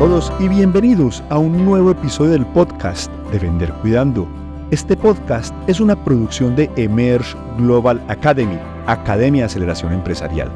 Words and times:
todos 0.00 0.32
y 0.40 0.48
bienvenidos 0.48 1.22
a 1.28 1.36
un 1.36 1.62
nuevo 1.62 1.90
episodio 1.90 2.30
del 2.30 2.46
podcast 2.46 3.12
de 3.30 3.38
Vender 3.38 3.70
Cuidando. 3.82 4.26
Este 4.70 4.96
podcast 4.96 5.54
es 5.66 5.78
una 5.78 5.94
producción 5.94 6.56
de 6.56 6.70
Emerge 6.76 7.36
Global 7.58 8.02
Academy, 8.08 8.58
Academia 8.86 9.42
de 9.42 9.46
Aceleración 9.48 9.92
Empresarial. 9.92 10.50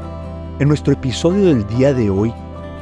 En 0.57 0.67
nuestro 0.67 0.93
episodio 0.93 1.45
del 1.45 1.67
día 1.67 1.93
de 1.93 2.09
hoy 2.09 2.33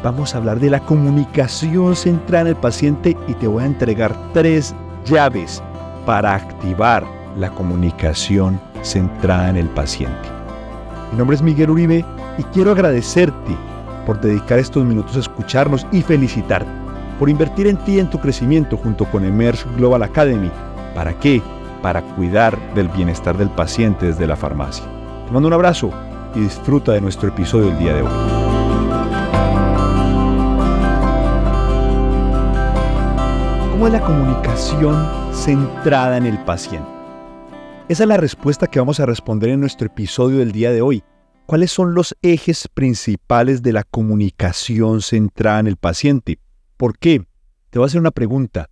vamos 0.06 0.34
a 0.34 0.38
hablar 0.38 0.62
de 0.62 0.70
la 0.70 0.80
comunicación 0.80 1.98
centrada 1.98 2.44
en 2.44 2.48
el 2.48 2.56
paciente 2.56 3.18
y 3.28 3.34
te 3.34 3.48
voy 3.48 3.64
a 3.64 3.66
entregar 3.66 4.16
tres 4.32 4.74
llaves 5.04 5.62
para 6.06 6.34
activar 6.34 7.04
la 7.38 7.50
comunicación 7.50 8.58
centrada 8.84 9.50
en 9.50 9.58
el 9.58 9.68
paciente. 9.68 10.30
Mi 11.12 11.18
nombre 11.18 11.36
es 11.36 11.42
Miguel 11.42 11.72
Uribe 11.72 12.06
y 12.38 12.44
quiero 12.54 12.72
agradecerte 12.72 13.54
por 14.06 14.20
dedicar 14.22 14.60
estos 14.60 14.84
minutos 14.86 15.16
a 15.16 15.22
escucharnos 15.22 15.86
y 15.92 16.02
felicitarte 16.02 16.84
por 17.20 17.30
invertir 17.30 17.68
en 17.68 17.78
ti 17.78 17.94
y 17.94 18.00
en 18.00 18.10
tu 18.10 18.20
crecimiento 18.20 18.78
junto 18.78 19.06
con 19.06 19.24
Emerge 19.24 19.66
Global 19.78 20.04
Academy. 20.04 20.52
¿Para 20.96 21.14
qué? 21.20 21.42
Para 21.82 22.02
cuidar 22.02 22.58
del 22.74 22.90
bienestar 22.90 23.38
del 23.38 23.50
paciente 23.50 24.08
desde 24.08 24.28
la 24.28 24.36
farmacia. 24.36 24.84
Te 25.26 25.32
mando 25.32 25.48
un 25.48 25.54
abrazo 25.54 25.92
y 26.36 26.42
disfruta 26.42 26.92
de 26.92 27.02
nuestro 27.02 27.30
episodio 27.30 27.68
del 27.68 27.80
día 27.80 27.94
de 27.94 28.02
hoy. 28.02 28.10
¿Cómo 33.72 33.88
es 33.88 33.94
la 33.94 34.02
comunicación 34.02 35.34
centrada 35.34 36.18
en 36.18 36.26
el 36.26 36.40
paciente? 36.40 36.90
Esa 37.90 38.04
es 38.04 38.10
la 38.10 38.18
respuesta 38.18 38.68
que 38.68 38.80
vamos 38.80 39.00
a 39.00 39.06
responder 39.06 39.50
en 39.50 39.60
nuestro 39.60 39.88
episodio 39.88 40.40
del 40.40 40.52
día 40.52 40.72
de 40.72 40.82
hoy. 40.82 41.04
¿Cuáles 41.46 41.72
son 41.72 41.94
los 41.94 42.16
ejes 42.22 42.70
principales 42.74 43.62
de 43.62 43.74
la 43.74 43.84
comunicación 43.84 45.02
centrada 45.02 45.60
en 45.60 45.68
el 45.68 45.76
paciente? 45.76 46.40
¿Por 46.78 46.98
qué? 46.98 47.26
Te 47.70 47.80
voy 47.80 47.86
a 47.86 47.88
hacer 47.88 48.00
una 48.00 48.12
pregunta. 48.12 48.70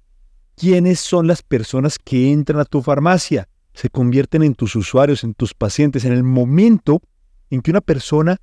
¿Quiénes 0.56 1.02
son 1.02 1.28
las 1.28 1.42
personas 1.42 2.00
que 2.00 2.32
entran 2.32 2.62
a 2.62 2.66
tu 2.66 2.82
farmacia? 2.82 3.50
Se 3.74 3.90
convierten 3.90 4.44
en 4.44 4.56
tus 4.56 4.76
usuarios, 4.78 5.26
en 5.26 5.34
tus 5.34 5.54
pacientes. 5.54 6.06
En 6.06 6.14
el 6.14 6.24
momento 6.24 7.02
en 7.50 7.62
que 7.62 7.72
una 7.72 7.82
persona 7.82 8.38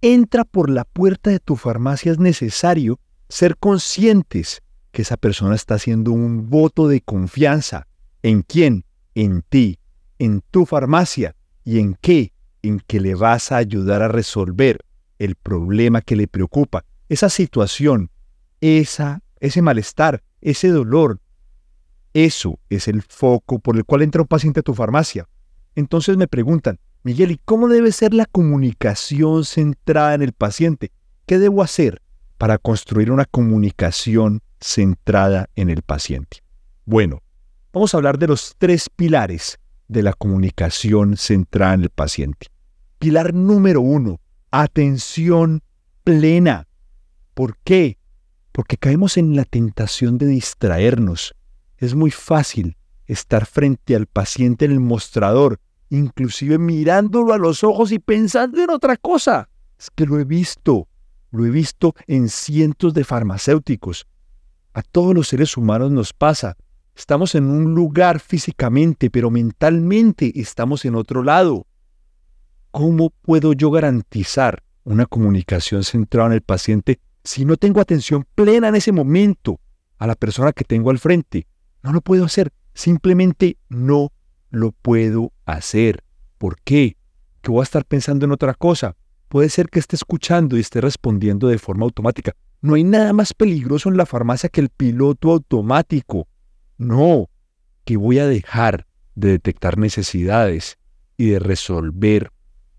entra 0.00 0.44
por 0.44 0.70
la 0.70 0.84
puerta 0.84 1.30
de 1.30 1.38
tu 1.38 1.54
farmacia 1.54 2.10
es 2.10 2.18
necesario 2.18 2.98
ser 3.28 3.56
conscientes 3.58 4.60
que 4.90 5.02
esa 5.02 5.16
persona 5.16 5.54
está 5.54 5.74
haciendo 5.74 6.10
un 6.10 6.50
voto 6.50 6.88
de 6.88 7.00
confianza. 7.00 7.86
¿En 8.22 8.42
quién? 8.42 8.84
En 9.14 9.42
ti, 9.48 9.78
en 10.18 10.42
tu 10.50 10.66
farmacia. 10.66 11.36
¿Y 11.64 11.78
en 11.78 11.96
qué? 12.00 12.32
En 12.62 12.80
que 12.80 13.00
le 13.00 13.14
vas 13.14 13.52
a 13.52 13.56
ayudar 13.56 14.02
a 14.02 14.08
resolver 14.08 14.84
el 15.18 15.34
problema 15.34 16.00
que 16.00 16.16
le 16.16 16.28
preocupa, 16.28 16.84
esa 17.08 17.28
situación, 17.28 18.10
esa, 18.60 19.22
ese 19.40 19.62
malestar, 19.62 20.22
ese 20.40 20.68
dolor. 20.68 21.20
Eso 22.14 22.58
es 22.68 22.88
el 22.88 23.02
foco 23.02 23.58
por 23.58 23.76
el 23.76 23.84
cual 23.84 24.02
entra 24.02 24.22
un 24.22 24.28
paciente 24.28 24.60
a 24.60 24.62
tu 24.62 24.74
farmacia. 24.74 25.28
Entonces 25.74 26.16
me 26.16 26.28
preguntan, 26.28 26.78
Miguel, 27.02 27.30
¿y 27.30 27.40
cómo 27.44 27.68
debe 27.68 27.92
ser 27.92 28.14
la 28.14 28.26
comunicación 28.26 29.44
centrada 29.44 30.14
en 30.14 30.22
el 30.22 30.32
paciente? 30.32 30.90
¿Qué 31.26 31.38
debo 31.38 31.62
hacer 31.62 32.02
para 32.36 32.58
construir 32.58 33.10
una 33.10 33.24
comunicación 33.24 34.40
centrada 34.60 35.48
en 35.54 35.70
el 35.70 35.82
paciente? 35.82 36.42
Bueno, 36.84 37.22
vamos 37.72 37.94
a 37.94 37.98
hablar 37.98 38.18
de 38.18 38.26
los 38.26 38.54
tres 38.58 38.88
pilares 38.94 39.58
de 39.88 40.02
la 40.02 40.12
comunicación 40.12 41.16
centrada 41.16 41.74
en 41.74 41.82
el 41.82 41.90
paciente. 41.90 42.48
Pilar 42.98 43.34
número 43.34 43.80
uno, 43.80 44.20
atención 44.50 45.62
plena. 46.04 46.68
¿Por 47.34 47.56
qué? 47.64 47.98
Porque 48.52 48.76
caemos 48.76 49.16
en 49.16 49.36
la 49.36 49.44
tentación 49.44 50.18
de 50.18 50.26
distraernos. 50.26 51.34
Es 51.76 51.94
muy 51.94 52.10
fácil 52.10 52.76
estar 53.06 53.46
frente 53.46 53.96
al 53.96 54.06
paciente 54.06 54.66
en 54.66 54.72
el 54.72 54.80
mostrador, 54.80 55.60
inclusive 55.90 56.58
mirándolo 56.58 57.32
a 57.32 57.38
los 57.38 57.64
ojos 57.64 57.92
y 57.92 57.98
pensando 57.98 58.62
en 58.62 58.70
otra 58.70 58.96
cosa. 58.96 59.48
Es 59.78 59.90
que 59.90 60.06
lo 60.06 60.18
he 60.18 60.24
visto, 60.24 60.88
lo 61.30 61.46
he 61.46 61.50
visto 61.50 61.94
en 62.06 62.28
cientos 62.28 62.94
de 62.94 63.04
farmacéuticos. 63.04 64.06
A 64.74 64.82
todos 64.82 65.14
los 65.14 65.28
seres 65.28 65.56
humanos 65.56 65.90
nos 65.90 66.12
pasa. 66.12 66.56
Estamos 66.98 67.36
en 67.36 67.44
un 67.44 67.76
lugar 67.76 68.18
físicamente, 68.18 69.08
pero 69.08 69.30
mentalmente 69.30 70.32
estamos 70.34 70.84
en 70.84 70.96
otro 70.96 71.22
lado. 71.22 71.64
¿Cómo 72.72 73.10
puedo 73.10 73.52
yo 73.52 73.70
garantizar 73.70 74.64
una 74.82 75.06
comunicación 75.06 75.84
centrada 75.84 76.26
en 76.26 76.32
el 76.32 76.42
paciente 76.42 76.98
si 77.22 77.44
no 77.44 77.56
tengo 77.56 77.80
atención 77.80 78.26
plena 78.34 78.66
en 78.66 78.74
ese 78.74 78.90
momento 78.90 79.60
a 79.96 80.08
la 80.08 80.16
persona 80.16 80.52
que 80.52 80.64
tengo 80.64 80.90
al 80.90 80.98
frente? 80.98 81.46
No 81.84 81.92
lo 81.92 82.00
puedo 82.00 82.24
hacer. 82.24 82.52
Simplemente 82.74 83.58
no 83.68 84.10
lo 84.50 84.72
puedo 84.72 85.32
hacer. 85.46 86.02
¿Por 86.36 86.60
qué? 86.62 86.96
Que 87.42 87.52
voy 87.52 87.60
a 87.60 87.62
estar 87.62 87.84
pensando 87.84 88.24
en 88.24 88.32
otra 88.32 88.54
cosa. 88.54 88.96
Puede 89.28 89.50
ser 89.50 89.68
que 89.68 89.78
esté 89.78 89.94
escuchando 89.94 90.56
y 90.56 90.60
esté 90.60 90.80
respondiendo 90.80 91.46
de 91.46 91.58
forma 91.58 91.84
automática. 91.84 92.34
No 92.60 92.74
hay 92.74 92.82
nada 92.82 93.12
más 93.12 93.34
peligroso 93.34 93.88
en 93.88 93.96
la 93.96 94.04
farmacia 94.04 94.48
que 94.48 94.60
el 94.60 94.68
piloto 94.68 95.30
automático. 95.30 96.26
No, 96.78 97.28
que 97.84 97.96
voy 97.96 98.20
a 98.20 98.26
dejar 98.26 98.86
de 99.16 99.30
detectar 99.30 99.78
necesidades 99.78 100.78
y 101.16 101.30
de 101.30 101.40
resolver 101.40 102.30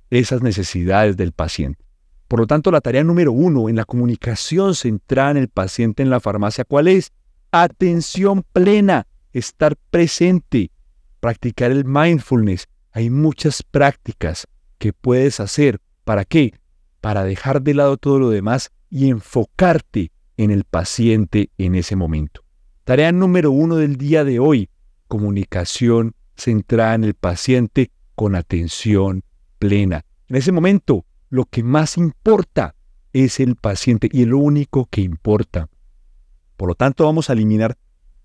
esas 0.09 0.41
necesidades 0.41 1.17
del 1.17 1.33
paciente. 1.33 1.83
Por 2.29 2.39
lo 2.39 2.47
tanto, 2.47 2.71
la 2.71 2.81
tarea 2.81 3.03
número 3.03 3.31
uno 3.31 3.69
en 3.69 3.75
la 3.75 3.85
comunicación 3.85 4.75
centrada 4.75 5.31
en 5.31 5.38
el 5.38 5.49
paciente 5.49 6.03
en 6.03 6.09
la 6.09 6.19
farmacia, 6.19 6.63
¿cuál 6.63 6.88
es? 6.88 7.11
Atención 7.51 8.45
plena, 8.53 9.07
estar 9.33 9.75
presente, 9.89 10.71
practicar 11.19 11.71
el 11.71 11.85
mindfulness. 11.85 12.67
Hay 12.91 13.09
muchas 13.09 13.63
prácticas 13.63 14.47
que 14.77 14.93
puedes 14.93 15.39
hacer. 15.39 15.79
¿Para 16.03 16.23
qué? 16.23 16.53
Para 17.01 17.23
dejar 17.23 17.61
de 17.61 17.73
lado 17.73 17.97
todo 17.97 18.19
lo 18.19 18.29
demás 18.29 18.71
y 18.89 19.09
enfocarte 19.09 20.11
en 20.38 20.51
el 20.51 20.63
paciente 20.63 21.49
en 21.57 21.75
ese 21.75 21.95
momento. 21.95 22.43
Tarea 22.89 23.11
número 23.11 23.51
uno 23.51 23.75
del 23.75 23.97
día 23.97 24.23
de 24.23 24.39
hoy, 24.39 24.67
comunicación 25.07 26.16
centrada 26.35 26.95
en 26.95 27.03
el 27.03 27.13
paciente 27.13 27.91
con 28.16 28.33
atención 28.33 29.23
plena. 29.59 30.05
En 30.27 30.38
ese 30.38 30.51
momento, 30.51 31.05
lo 31.29 31.45
que 31.45 31.61
más 31.61 31.97
importa 31.97 32.73
es 33.13 33.39
el 33.39 33.57
paciente 33.57 34.09
y 34.11 34.25
lo 34.25 34.39
único 34.39 34.88
que 34.89 35.01
importa. 35.01 35.69
Por 36.57 36.69
lo 36.69 36.73
tanto, 36.73 37.05
vamos 37.05 37.29
a 37.29 37.33
eliminar 37.33 37.77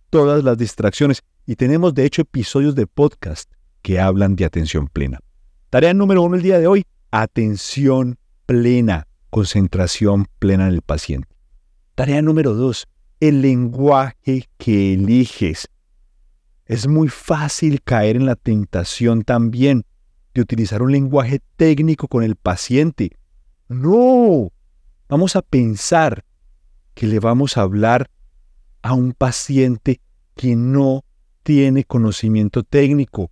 todas 0.08 0.42
las 0.42 0.56
distracciones 0.56 1.22
y 1.44 1.56
tenemos 1.56 1.92
de 1.92 2.06
hecho 2.06 2.22
episodios 2.22 2.74
de 2.74 2.86
podcast 2.86 3.52
que 3.82 4.00
hablan 4.00 4.34
de 4.34 4.46
atención 4.46 4.88
plena. 4.88 5.20
Tarea 5.68 5.92
número 5.92 6.22
uno 6.22 6.36
el 6.36 6.42
día 6.42 6.58
de 6.58 6.68
hoy, 6.68 6.86
atención 7.10 8.16
plena, 8.46 9.08
concentración 9.28 10.26
plena 10.38 10.68
en 10.68 10.72
el 10.72 10.80
paciente. 10.80 11.28
Tarea 11.96 12.22
número 12.22 12.54
dos, 12.54 12.88
el 13.28 13.40
lenguaje 13.40 14.50
que 14.58 14.92
eliges. 14.92 15.70
Es 16.66 16.86
muy 16.86 17.08
fácil 17.08 17.82
caer 17.82 18.16
en 18.16 18.26
la 18.26 18.36
tentación 18.36 19.22
también 19.22 19.86
de 20.34 20.42
utilizar 20.42 20.82
un 20.82 20.92
lenguaje 20.92 21.40
técnico 21.56 22.06
con 22.06 22.22
el 22.22 22.36
paciente. 22.36 23.16
No, 23.68 24.52
vamos 25.08 25.36
a 25.36 25.42
pensar 25.42 26.22
que 26.92 27.06
le 27.06 27.18
vamos 27.18 27.56
a 27.56 27.62
hablar 27.62 28.10
a 28.82 28.92
un 28.92 29.14
paciente 29.14 30.02
que 30.34 30.54
no 30.54 31.02
tiene 31.42 31.84
conocimiento 31.84 32.62
técnico. 32.62 33.30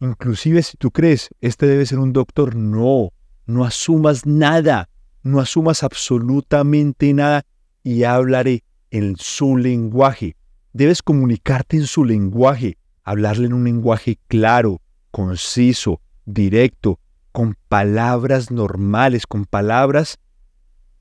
Inclusive 0.00 0.62
si 0.62 0.76
tú 0.76 0.92
crees, 0.92 1.30
este 1.40 1.66
debe 1.66 1.86
ser 1.86 1.98
un 1.98 2.12
doctor, 2.12 2.54
no, 2.54 3.10
no 3.46 3.64
asumas 3.64 4.24
nada, 4.24 4.88
no 5.24 5.40
asumas 5.40 5.82
absolutamente 5.82 7.12
nada 7.12 7.44
y 7.82 8.04
hablaré 8.04 8.62
en 8.92 9.16
su 9.18 9.56
lenguaje. 9.56 10.36
Debes 10.72 11.02
comunicarte 11.02 11.76
en 11.76 11.86
su 11.86 12.04
lenguaje, 12.04 12.78
hablarle 13.02 13.46
en 13.46 13.54
un 13.54 13.64
lenguaje 13.64 14.18
claro, 14.28 14.80
conciso, 15.10 16.00
directo, 16.24 17.00
con 17.32 17.56
palabras 17.68 18.50
normales, 18.50 19.26
con 19.26 19.46
palabras, 19.46 20.18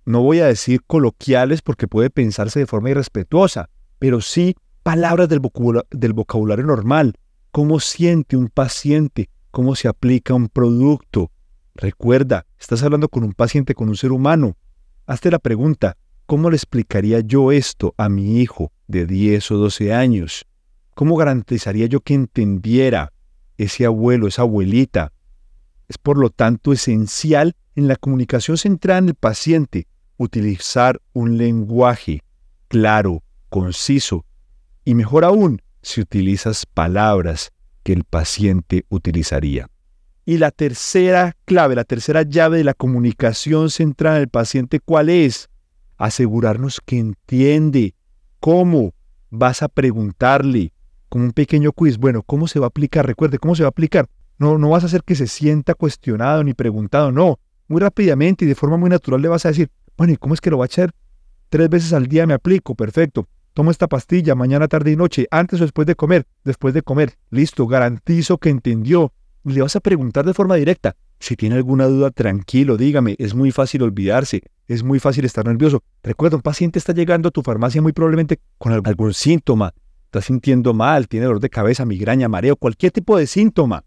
no 0.05 0.23
voy 0.23 0.39
a 0.39 0.47
decir 0.47 0.81
coloquiales 0.87 1.61
porque 1.61 1.87
puede 1.87 2.09
pensarse 2.09 2.59
de 2.59 2.65
forma 2.65 2.89
irrespetuosa, 2.89 3.69
pero 3.99 4.21
sí 4.21 4.55
palabras 4.83 5.29
del, 5.29 5.39
vocabulario 5.39 6.65
normal, 6.65 7.13
cómo 7.51 7.79
siente 7.79 8.35
un 8.35 8.47
paciente, 8.47 9.29
cómo 9.51 9.75
se 9.75 9.87
aplica 9.87 10.33
un 10.33 10.47
producto. 10.47 11.29
Recuerda, 11.75 12.45
estás 12.59 12.81
hablando 12.83 13.09
con 13.09 13.23
un 13.23 13.33
paciente, 13.33 13.75
con 13.75 13.89
un 13.89 13.95
ser 13.95 14.11
humano. 14.11 14.57
Hazte 15.05 15.29
la 15.29 15.39
pregunta, 15.39 15.97
¿Cómo 16.25 16.49
le 16.49 16.55
explicaría 16.55 17.19
yo 17.19 17.51
esto 17.51 17.93
a 17.97 18.09
mi 18.09 18.39
hijo 18.39 18.71
de 18.87 19.05
10 19.05 19.51
o 19.51 19.57
12 19.57 19.93
años? 19.93 20.45
¿Cómo 20.95 21.15
garantizaría 21.15 21.87
yo 21.87 21.99
que 22.01 22.13
entendiera 22.13 23.11
ese 23.57 23.85
abuelo, 23.85 24.27
esa 24.27 24.43
abuelita? 24.43 25.11
Es 25.87 25.97
por 25.97 26.17
lo 26.17 26.29
tanto 26.29 26.73
esencial 26.73 27.55
en 27.75 27.87
la 27.87 27.95
comunicación 27.95 28.57
centrada 28.57 28.99
en 28.99 29.09
el 29.09 29.15
paciente 29.15 29.87
utilizar 30.17 31.01
un 31.13 31.37
lenguaje 31.37 32.21
claro, 32.67 33.23
conciso 33.49 34.25
y 34.85 34.95
mejor 34.95 35.25
aún 35.25 35.61
si 35.81 36.01
utilizas 36.01 36.65
palabras 36.65 37.51
que 37.83 37.93
el 37.93 38.03
paciente 38.03 38.85
utilizaría. 38.89 39.67
Y 40.25 40.37
la 40.37 40.51
tercera 40.51 41.35
clave, 41.45 41.75
la 41.75 41.83
tercera 41.83 42.21
llave 42.21 42.59
de 42.59 42.63
la 42.63 42.73
comunicación 42.73 43.69
centrada 43.69 44.17
en 44.17 44.23
el 44.23 44.29
paciente, 44.29 44.79
¿cuál 44.79 45.09
es? 45.09 45.49
Asegurarnos 46.01 46.81
que 46.83 46.97
entiende 46.97 47.93
cómo 48.39 48.91
vas 49.29 49.61
a 49.61 49.67
preguntarle, 49.67 50.73
como 51.09 51.25
un 51.25 51.31
pequeño 51.31 51.73
quiz, 51.73 51.99
bueno, 51.99 52.23
¿cómo 52.23 52.47
se 52.47 52.59
va 52.59 52.65
a 52.65 52.69
aplicar? 52.69 53.05
Recuerde, 53.05 53.37
¿cómo 53.37 53.53
se 53.53 53.61
va 53.61 53.67
a 53.67 53.69
aplicar? 53.69 54.07
No, 54.39 54.57
no 54.57 54.69
vas 54.69 54.81
a 54.81 54.87
hacer 54.87 55.03
que 55.03 55.13
se 55.13 55.27
sienta 55.27 55.75
cuestionado 55.75 56.43
ni 56.43 56.55
preguntado, 56.55 57.11
no. 57.11 57.39
Muy 57.67 57.81
rápidamente 57.81 58.45
y 58.45 58.47
de 58.47 58.55
forma 58.55 58.77
muy 58.77 58.89
natural 58.89 59.21
le 59.21 59.27
vas 59.27 59.45
a 59.45 59.49
decir, 59.49 59.69
bueno, 59.95 60.13
¿y 60.13 60.17
cómo 60.17 60.33
es 60.33 60.41
que 60.41 60.49
lo 60.49 60.57
va 60.57 60.65
a 60.65 60.67
echar? 60.67 60.91
Tres 61.49 61.69
veces 61.69 61.93
al 61.93 62.07
día 62.07 62.25
me 62.25 62.33
aplico, 62.33 62.73
perfecto. 62.73 63.27
Tomo 63.53 63.69
esta 63.69 63.87
pastilla 63.87 64.33
mañana, 64.33 64.67
tarde 64.67 64.91
y 64.91 64.95
noche, 64.95 65.27
antes 65.29 65.61
o 65.61 65.65
después 65.65 65.85
de 65.85 65.93
comer, 65.93 66.25
después 66.43 66.73
de 66.73 66.81
comer. 66.81 67.13
Listo, 67.29 67.67
garantizo 67.67 68.39
que 68.39 68.49
entendió. 68.49 69.13
Le 69.43 69.61
vas 69.61 69.75
a 69.75 69.79
preguntar 69.79 70.25
de 70.25 70.33
forma 70.33 70.55
directa. 70.55 70.95
Si 71.19 71.35
tiene 71.35 71.55
alguna 71.55 71.85
duda, 71.85 72.11
tranquilo, 72.11 72.77
dígame. 72.77 73.15
Es 73.17 73.33
muy 73.33 73.51
fácil 73.51 73.81
olvidarse, 73.83 74.41
es 74.67 74.83
muy 74.83 74.99
fácil 74.99 75.25
estar 75.25 75.45
nervioso. 75.45 75.83
Recuerda, 76.03 76.35
un 76.35 76.41
paciente 76.41 76.79
está 76.79 76.93
llegando 76.93 77.29
a 77.29 77.31
tu 77.31 77.41
farmacia 77.41 77.81
muy 77.81 77.91
probablemente 77.91 78.39
con 78.57 78.71
algún 78.71 79.13
síntoma. 79.13 79.73
Está 80.05 80.21
sintiendo 80.21 80.73
mal, 80.73 81.07
tiene 81.07 81.25
dolor 81.25 81.39
de 81.39 81.49
cabeza, 81.49 81.85
migraña, 81.85 82.27
mareo, 82.27 82.55
cualquier 82.55 82.91
tipo 82.91 83.17
de 83.17 83.27
síntoma. 83.27 83.83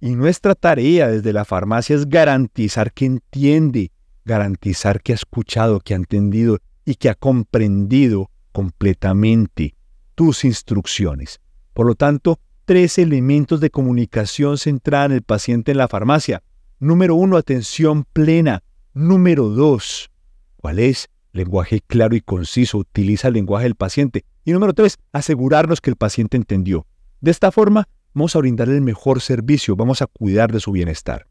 Y 0.00 0.16
nuestra 0.16 0.54
tarea 0.54 1.08
desde 1.08 1.32
la 1.32 1.44
farmacia 1.44 1.94
es 1.96 2.08
garantizar 2.08 2.92
que 2.92 3.04
entiende, 3.06 3.92
garantizar 4.24 5.02
que 5.02 5.12
ha 5.12 5.14
escuchado, 5.14 5.80
que 5.80 5.94
ha 5.94 5.96
entendido 5.96 6.58
y 6.84 6.94
que 6.94 7.08
ha 7.08 7.14
comprendido 7.14 8.30
completamente 8.52 9.74
tus 10.14 10.44
instrucciones. 10.44 11.40
Por 11.72 11.86
lo 11.86 11.94
tanto, 11.94 12.40
tres 12.64 12.98
elementos 12.98 13.60
de 13.60 13.70
comunicación 13.70 14.58
centrada 14.58 15.06
en 15.06 15.12
el 15.12 15.22
paciente 15.22 15.72
en 15.72 15.78
la 15.78 15.88
farmacia. 15.88 16.42
Número 16.78 17.14
uno, 17.14 17.36
atención 17.36 18.04
plena. 18.12 18.62
Número 18.94 19.48
dos, 19.48 20.10
¿cuál 20.56 20.78
es? 20.78 21.08
Lenguaje 21.32 21.80
claro 21.86 22.16
y 22.16 22.20
conciso, 22.20 22.78
utiliza 22.78 23.28
el 23.28 23.34
lenguaje 23.34 23.64
del 23.64 23.76
paciente. 23.76 24.24
Y 24.44 24.52
número 24.52 24.72
tres, 24.72 24.98
asegurarnos 25.12 25.80
que 25.80 25.90
el 25.90 25.96
paciente 25.96 26.36
entendió. 26.36 26.86
De 27.20 27.30
esta 27.30 27.52
forma, 27.52 27.88
vamos 28.14 28.34
a 28.34 28.40
brindarle 28.40 28.74
el 28.74 28.80
mejor 28.80 29.20
servicio, 29.20 29.76
vamos 29.76 30.02
a 30.02 30.06
cuidar 30.06 30.52
de 30.52 30.60
su 30.60 30.72
bienestar. 30.72 31.26